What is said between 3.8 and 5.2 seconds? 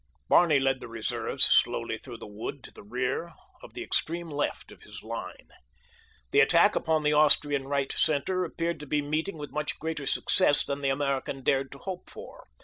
extreme left of his